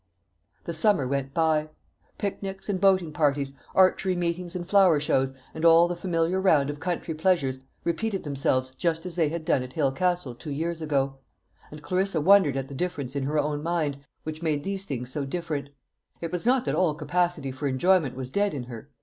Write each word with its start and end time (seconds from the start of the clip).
The 0.63 0.73
summer 0.73 1.07
went 1.07 1.31
by. 1.31 1.69
Picnics 2.17 2.69
and 2.69 2.81
boating 2.81 3.13
parties, 3.13 3.55
archery 3.75 4.15
meetings 4.15 4.55
and 4.55 4.67
flower 4.67 4.99
shows, 4.99 5.35
and 5.53 5.63
all 5.63 5.87
the 5.87 5.95
familiar 5.95 6.41
round 6.41 6.71
of 6.71 6.79
country 6.79 7.13
pleasures 7.13 7.59
repeated 7.83 8.23
themselves 8.23 8.71
just 8.71 9.05
as 9.05 9.15
they 9.15 9.29
had 9.29 9.45
done 9.45 9.61
at 9.61 9.73
Hale 9.73 9.91
Castle 9.91 10.33
two 10.33 10.49
years 10.49 10.81
ago; 10.81 11.19
and 11.69 11.83
Clarissa 11.83 12.19
wondered 12.19 12.57
at 12.57 12.67
the 12.67 12.73
difference 12.73 13.15
in 13.15 13.25
her 13.25 13.37
own 13.37 13.61
mind 13.61 13.99
which 14.23 14.41
made 14.41 14.63
these 14.63 14.85
things 14.85 15.11
so 15.11 15.23
different. 15.23 15.69
It 16.19 16.31
was 16.31 16.47
not 16.47 16.65
that 16.65 16.73
all 16.73 16.95
capacity 16.95 17.51
for 17.51 17.67
enjoyment 17.67 18.15
was 18.15 18.31
dead 18.31 18.55
in 18.55 18.63
her. 18.63 18.89